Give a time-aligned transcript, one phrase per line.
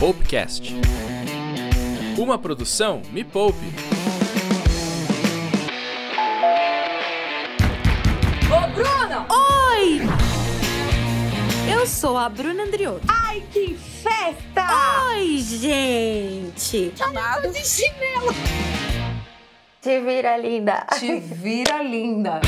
[0.00, 0.74] Poupecast.
[2.16, 3.66] Uma produção Me Poupe.
[8.48, 9.26] Ô, Bruna!
[9.28, 10.00] Oi!
[11.70, 13.06] Eu sou a Bruna Andriotto.
[13.08, 14.66] Ai, que festa!
[15.10, 16.94] Oi, gente!
[16.96, 18.34] Chamado de chinelo.
[19.82, 20.86] Te vira, linda.
[20.98, 22.40] Te vira linda.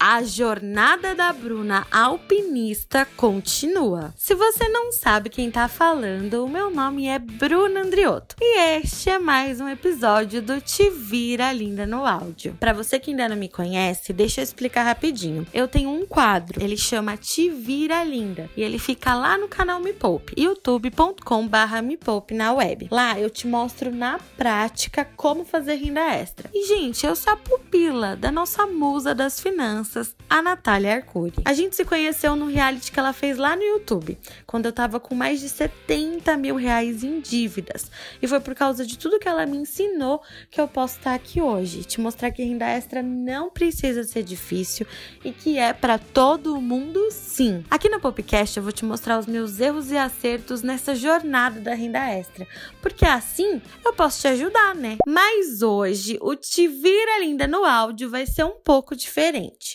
[0.00, 4.14] A jornada da Bruna alpinista continua.
[4.16, 9.10] Se você não sabe quem tá falando, o meu nome é Bruna Andriotto e este
[9.10, 12.56] é mais um episódio do Te Vira Linda no áudio.
[12.60, 15.46] Para você que ainda não me conhece, deixa eu explicar rapidinho.
[15.52, 19.80] Eu tenho um quadro, ele chama Te Vira Linda e ele fica lá no canal
[19.80, 21.98] Me Poupe, youtube.com/barra Me
[22.30, 22.88] na web.
[22.90, 26.48] Lá eu te mostro na prática como fazer renda extra.
[26.52, 31.34] E gente, eu sou a pupila da nossa musa das finanças, a Natália Arcuri.
[31.44, 35.00] A gente se conheceu no reality que ela fez lá no YouTube, quando eu tava
[35.00, 37.90] com mais de 70 mil reais em dívidas.
[38.22, 41.42] E foi por causa de tudo que ela me ensinou que eu posso estar aqui
[41.42, 44.86] hoje, te mostrar que renda extra não precisa ser difícil
[45.24, 47.64] e que é para todo mundo sim.
[47.68, 51.74] Aqui no Popcast eu vou te mostrar os meus erros e acertos nessa jornada da
[51.74, 52.46] renda extra,
[52.80, 54.98] porque assim eu posso te ajudar, né?
[55.04, 59.15] Mas hoje o Te Vira Linda no áudio vai ser um pouco diferente.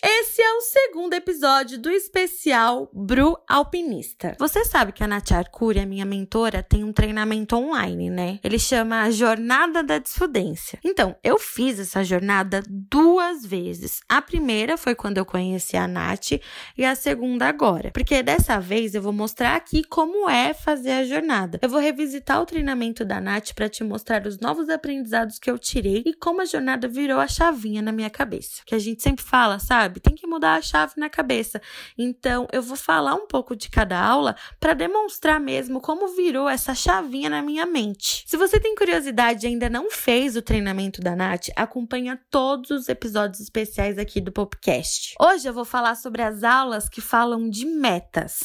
[0.04, 4.36] Esse é o segundo episódio do especial Bru Alpinista.
[4.38, 8.38] Você sabe que a Nath Arcuri, a minha mentora, tem um treinamento online, né?
[8.44, 10.78] Ele chama Jornada da Desfudência.
[10.84, 14.00] Então, eu fiz essa jornada duas vezes.
[14.08, 16.34] A primeira foi quando eu conheci a Nath
[16.78, 17.90] e a segunda agora.
[17.90, 21.58] Porque dessa vez eu vou mostrar aqui como é fazer a jornada.
[21.60, 25.58] Eu vou revisitar o treinamento da Nath para te mostrar os novos aprendizados que eu
[25.58, 28.62] tirei e como a jornada virou a chavinha na minha cabeça.
[28.64, 29.98] Que a gente sempre fala, sabe?
[29.98, 31.58] Tem que mudar a chave na cabeça.
[31.96, 36.74] Então, eu vou falar um pouco de cada aula para demonstrar mesmo como virou essa
[36.74, 38.24] chavinha na minha mente.
[38.26, 42.90] Se você tem curiosidade e ainda não fez o treinamento da Nath, acompanha todos os
[42.90, 45.14] episódios especiais aqui do Popcast.
[45.18, 48.40] Hoje eu vou falar sobre as aulas que falam de metas.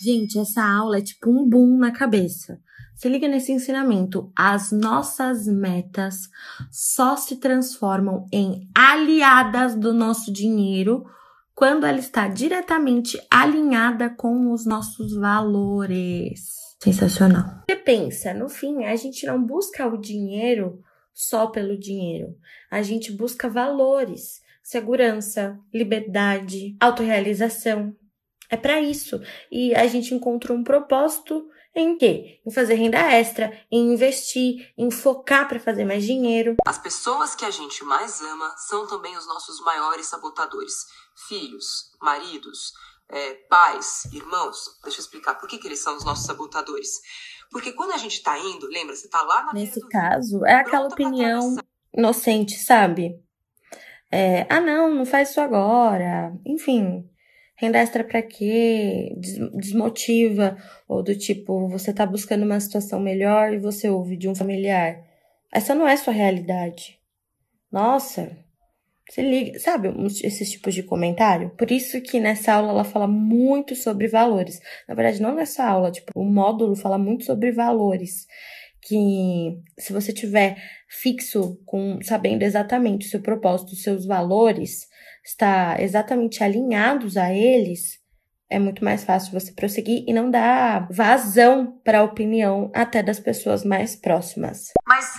[0.00, 2.60] Gente, essa aula é tipo um boom na cabeça.
[2.96, 4.32] Se liga nesse ensinamento.
[4.34, 6.30] As nossas metas
[6.70, 11.04] só se transformam em aliadas do nosso dinheiro
[11.54, 16.56] quando ela está diretamente alinhada com os nossos valores.
[16.82, 17.64] Sensacional.
[17.68, 20.80] Você pensa, no fim, a gente não busca o dinheiro
[21.12, 22.34] só pelo dinheiro.
[22.70, 27.94] A gente busca valores, segurança, liberdade, autorrealização.
[28.50, 29.20] É para isso.
[29.52, 31.46] E a gente encontra um propósito
[31.80, 32.40] em quê?
[32.46, 36.56] Em fazer renda extra, em investir, em focar para fazer mais dinheiro.
[36.66, 40.74] As pessoas que a gente mais ama são também os nossos maiores sabotadores.
[41.28, 42.72] Filhos, maridos,
[43.08, 44.78] é, pais, irmãos.
[44.82, 47.00] Deixa eu explicar por que, que eles são os nossos sabotadores.
[47.50, 50.88] Porque quando a gente tá indo, lembra, você tá lá na Nesse caso, é aquela
[50.88, 51.56] opinião
[51.94, 53.20] inocente, sabe?
[54.10, 56.32] É, ah, não, não faz isso agora.
[56.44, 57.08] Enfim,
[57.56, 59.14] renda extra pra quê?
[59.16, 60.56] Des- desmotiva.
[60.88, 65.02] Ou do tipo, você tá buscando uma situação melhor e você ouve de um familiar.
[65.52, 66.98] Essa não é sua realidade.
[67.70, 68.36] Nossa,
[69.10, 69.58] se liga.
[69.58, 69.88] Sabe
[70.24, 71.50] esses tipos de comentário?
[71.50, 74.60] Por isso que nessa aula ela fala muito sobre valores.
[74.88, 78.26] Na verdade, não nessa aula, tipo, o módulo fala muito sobre valores.
[78.86, 80.56] Que se você tiver
[80.88, 84.86] fixo com sabendo exatamente o seu propósito, os seus valores,
[85.24, 87.98] está exatamente alinhados a eles,
[88.48, 93.18] é muito mais fácil você prosseguir e não dar vazão para a opinião até das
[93.18, 94.70] pessoas mais próximas.
[94.86, 95.18] Mas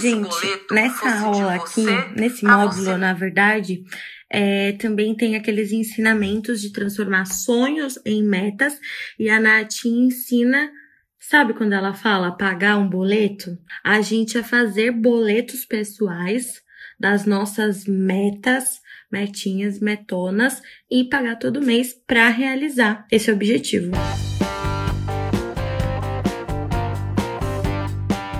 [0.00, 0.36] Gente,
[0.70, 1.84] nessa aula aqui,
[2.16, 3.84] nesse módulo, na verdade,
[4.28, 8.74] é, também tem aqueles ensinamentos de transformar sonhos em metas.
[9.18, 10.70] E a Nath ensina,
[11.20, 13.56] sabe quando ela fala pagar um boleto?
[13.84, 16.62] A gente a fazer boletos pessoais
[16.98, 18.80] das nossas metas,
[19.12, 23.92] metinhas, metonas e pagar todo mês para realizar esse objetivo.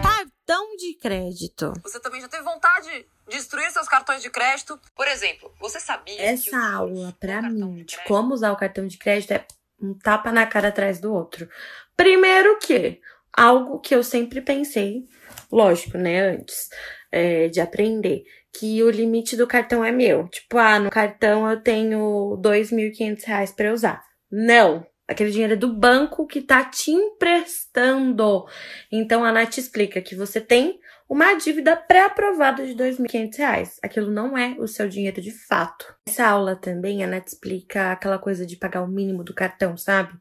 [0.02, 1.72] Cartão de crédito.
[1.82, 4.80] Você também já teve vontade de destruir seus cartões de crédito?
[4.96, 8.86] Por exemplo, você sabia que Essa aula, cartão mim, de de como usar o cartão
[8.86, 9.46] de crédito é
[9.80, 11.48] um tapa na cara atrás do outro.
[11.96, 13.00] Primeiro que,
[13.32, 15.04] algo que eu sempre pensei,
[15.50, 16.68] lógico, né, antes
[17.10, 18.22] é, de aprender,
[18.52, 20.28] que o limite do cartão é meu.
[20.28, 24.02] Tipo, ah, no cartão eu tenho 2.500 reais pra usar.
[24.30, 24.86] Não!
[25.06, 28.46] Aquele dinheiro é do banco que tá te emprestando.
[28.92, 30.78] Então a Nath explica que você tem
[31.10, 33.78] uma dívida pré-aprovada de R$ 2.500.
[33.82, 35.92] Aquilo não é o seu dinheiro de fato.
[36.08, 40.16] Essa aula também, a Nath explica aquela coisa de pagar o mínimo do cartão, sabe?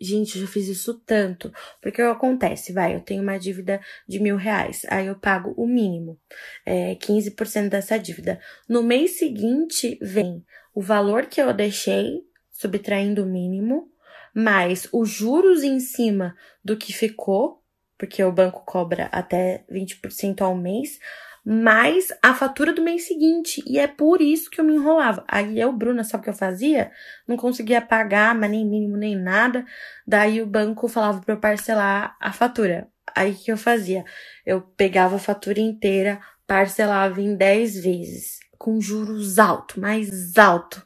[0.00, 1.52] Gente, eu já fiz isso tanto.
[1.80, 6.18] Porque acontece, vai, eu tenho uma dívida de mil reais, aí eu pago o mínimo,
[6.66, 8.40] é, 15% dessa dívida.
[8.68, 10.44] No mês seguinte, vem
[10.74, 13.88] o valor que eu deixei, subtraindo o mínimo,
[14.34, 16.34] mais os juros em cima
[16.64, 17.63] do que ficou,
[17.98, 20.98] porque o banco cobra até 20% ao mês,
[21.44, 23.62] mais a fatura do mês seguinte.
[23.66, 25.24] E é por isso que eu me enrolava.
[25.28, 26.90] Aí eu, Bruna, sabe o que eu fazia?
[27.28, 29.64] Não conseguia pagar, mas nem mínimo nem nada.
[30.06, 32.88] Daí o banco falava para eu parcelar a fatura.
[33.14, 34.04] Aí o que eu fazia?
[34.46, 40.82] Eu pegava a fatura inteira, parcelava em 10 vezes, com juros alto, mais alto.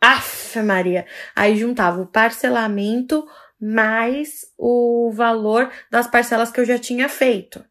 [0.00, 1.06] Aff, Maria!
[1.36, 3.26] Aí juntava o parcelamento
[3.60, 7.64] mais o valor das parcelas que eu já tinha feito.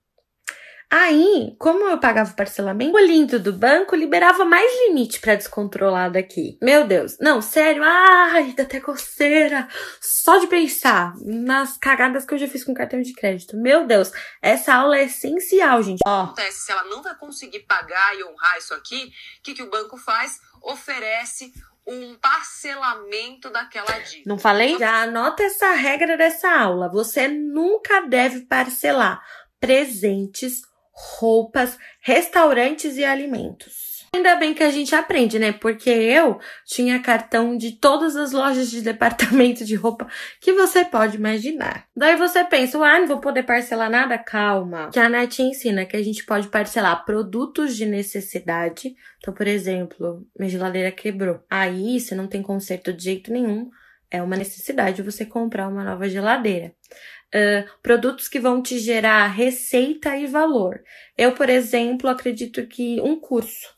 [0.92, 6.18] Aí, como eu pagava o parcelamento, o lindo do banco liberava mais limite para descontrolado
[6.18, 6.58] aqui.
[6.60, 7.16] Meu Deus.
[7.20, 7.84] Não, sério.
[7.84, 9.68] Ai, dá até coceira.
[10.02, 13.56] Só de pensar nas cagadas que eu já fiz com cartão de crédito.
[13.56, 14.12] Meu Deus.
[14.42, 16.00] Essa aula é essencial, gente.
[16.08, 16.24] Ó.
[16.24, 19.70] Acontece, se ela não vai conseguir pagar e honrar isso aqui, o que, que o
[19.70, 20.40] banco faz?
[20.64, 21.54] Oferece
[21.90, 24.30] um parcelamento daquela dívida.
[24.30, 24.78] Não falei?
[24.78, 26.90] Já anota essa regra dessa aula.
[26.90, 29.22] Você nunca deve parcelar
[29.60, 33.99] presentes roupas, restaurantes e alimentos.
[34.14, 35.52] Ainda bem que a gente aprende, né?
[35.52, 40.08] Porque eu tinha cartão de todas as lojas de departamento de roupa
[40.42, 41.86] que você pode imaginar.
[41.96, 44.18] Daí você pensa, ah, não vou poder parcelar nada?
[44.18, 44.90] Calma.
[44.92, 48.96] Que a NET ensina que a gente pode parcelar produtos de necessidade.
[49.20, 51.44] Então, por exemplo, minha geladeira quebrou.
[51.50, 53.70] Aí você não tem conserto de jeito nenhum.
[54.12, 56.74] É uma necessidade você comprar uma nova geladeira
[57.34, 60.82] uh, produtos que vão te gerar receita e valor.
[61.18, 63.78] Eu, por exemplo, acredito que um curso.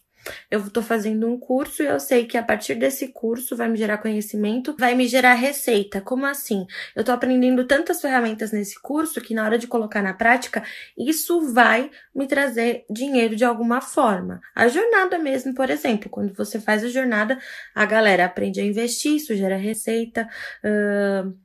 [0.50, 3.77] Eu estou fazendo um curso e eu sei que a partir desse curso vai me
[3.77, 6.01] gerar conhecimento, vai me gerar receita.
[6.01, 6.65] Como assim?
[6.95, 10.63] Eu estou aprendendo tantas ferramentas nesse curso que na hora de colocar na prática,
[10.97, 14.41] isso vai me trazer dinheiro de alguma forma.
[14.56, 17.39] A jornada mesmo, por exemplo, quando você faz a jornada,
[17.74, 20.29] a galera aprende a investir, isso gera receita.
[20.63, 21.35] Uh,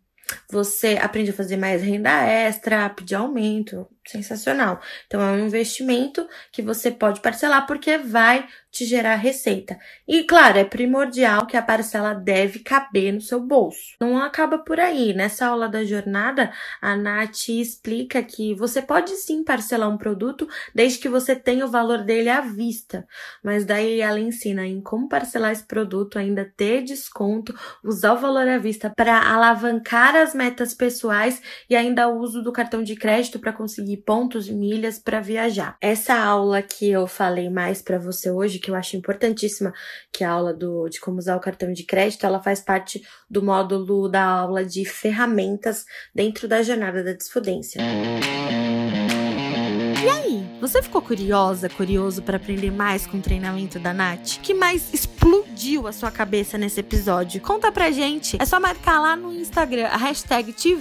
[0.50, 4.81] você aprende a fazer mais renda extra, pedir aumento, sensacional.
[5.06, 9.79] Então é um investimento que você pode parcelar porque vai te gerar receita.
[10.06, 13.97] E claro, é primordial que a parcela deve caber no seu bolso.
[13.99, 15.14] Não acaba por aí.
[15.14, 20.99] Nessa aula da jornada, a Nath explica que você pode sim parcelar um produto desde
[20.99, 23.08] que você tenha o valor dele à vista.
[23.43, 28.47] Mas daí ela ensina em como parcelar esse produto, ainda ter desconto, usar o valor
[28.47, 33.38] à vista para alavancar as metas pessoais e ainda o uso do cartão de crédito
[33.38, 35.76] para conseguir pontos e milhas para viajar.
[35.81, 39.72] Essa aula que eu falei mais para você hoje, que eu acho importantíssima,
[40.12, 43.02] que é a aula do, de como usar o cartão de crédito, ela faz parte
[43.28, 45.84] do módulo da aula de ferramentas
[46.14, 47.81] dentro da jornada da desfudência.
[50.06, 54.38] E aí, você ficou curiosa, curioso para aprender mais com o treinamento da Nath?
[54.41, 57.41] Que mais explodiu a sua cabeça nesse episódio?
[57.41, 58.41] Conta pra gente.
[58.41, 60.76] É só marcar lá no Instagram a hashtag Te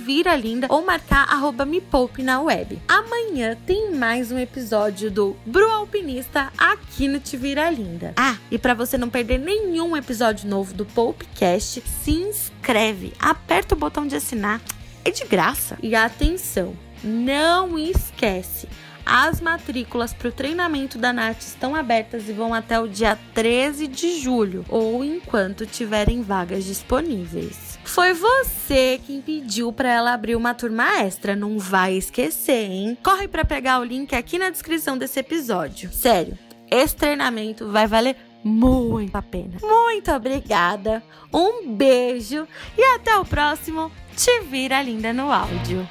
[0.70, 1.82] ou marcar arroba Me
[2.20, 2.80] na web.
[2.88, 8.14] Amanhã tem mais um episódio do Bru Alpinista aqui no Te Vira Linda.
[8.16, 13.78] Ah, e para você não perder nenhum episódio novo do Poupecast, se inscreve, aperta o
[13.78, 14.62] botão de assinar.
[15.04, 15.80] É de graça.
[15.82, 18.68] E atenção, não esquece
[19.06, 23.88] as matrículas para o treinamento da NAT estão abertas e vão até o dia 13
[23.88, 27.78] de julho, ou enquanto tiverem vagas disponíveis.
[27.86, 32.98] Foi você quem pediu para ela abrir uma turma extra, não vai esquecer, hein?
[33.04, 35.94] Corre para pegar o link aqui na descrição desse episódio.
[35.94, 36.38] Sério,
[36.70, 39.58] esse treinamento vai valer muito a pena.
[39.62, 42.48] Muito obrigada, um beijo
[42.78, 45.88] e até o próximo Te Vira Linda no Áudio.